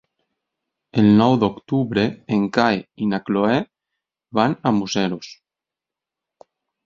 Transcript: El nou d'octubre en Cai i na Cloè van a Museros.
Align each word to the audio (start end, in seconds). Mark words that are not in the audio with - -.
El 1.01 1.09
nou 1.19 1.33
d'octubre 1.43 2.05
en 2.37 2.47
Cai 2.55 2.81
i 3.07 3.11
na 3.11 3.19
Cloè 3.27 3.59
van 4.39 4.55
a 4.69 4.71
Museros. 4.81 5.31